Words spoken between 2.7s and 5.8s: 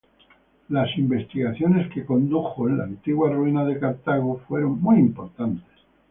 las antiguas ruinas de Cartago fueron muy importantes.